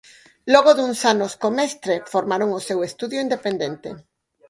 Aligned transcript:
Logo 0.53 0.71
duns 0.77 0.99
anos 1.13 1.31
co 1.41 1.49
mestre, 1.59 1.93
formaron 2.13 2.49
o 2.59 2.65
seu 2.67 2.79
estudio 2.89 3.19
independente. 3.25 3.89